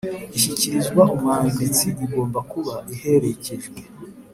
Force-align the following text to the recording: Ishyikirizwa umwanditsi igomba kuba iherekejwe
Ishyikirizwa 0.37 1.01
umwanditsi 1.13 1.87
igomba 2.05 2.39
kuba 2.51 2.75
iherekejwe 2.93 3.79